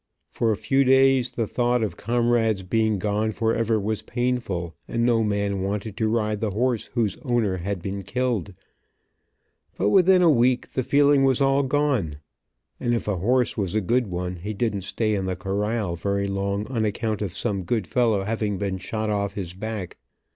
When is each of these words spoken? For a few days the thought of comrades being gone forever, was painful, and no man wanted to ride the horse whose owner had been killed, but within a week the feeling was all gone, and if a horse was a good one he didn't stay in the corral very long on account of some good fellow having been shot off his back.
For 0.31 0.49
a 0.51 0.57
few 0.57 0.83
days 0.83 1.29
the 1.29 1.45
thought 1.45 1.83
of 1.83 1.95
comrades 1.95 2.63
being 2.63 2.97
gone 2.97 3.31
forever, 3.33 3.79
was 3.79 4.01
painful, 4.01 4.73
and 4.87 5.05
no 5.05 5.23
man 5.23 5.61
wanted 5.61 5.95
to 5.97 6.07
ride 6.09 6.41
the 6.41 6.49
horse 6.49 6.87
whose 6.95 7.17
owner 7.17 7.57
had 7.59 7.83
been 7.83 8.01
killed, 8.01 8.53
but 9.77 9.89
within 9.89 10.23
a 10.23 10.27
week 10.31 10.69
the 10.71 10.81
feeling 10.81 11.23
was 11.23 11.39
all 11.39 11.61
gone, 11.61 12.15
and 12.79 12.95
if 12.95 13.07
a 13.07 13.17
horse 13.17 13.55
was 13.55 13.75
a 13.75 13.79
good 13.79 14.07
one 14.07 14.37
he 14.37 14.55
didn't 14.55 14.81
stay 14.85 15.13
in 15.13 15.27
the 15.27 15.35
corral 15.35 15.95
very 15.95 16.25
long 16.25 16.65
on 16.65 16.83
account 16.83 17.21
of 17.21 17.37
some 17.37 17.61
good 17.61 17.85
fellow 17.85 18.23
having 18.23 18.57
been 18.57 18.79
shot 18.79 19.11
off 19.11 19.35
his 19.35 19.53
back. 19.53 19.97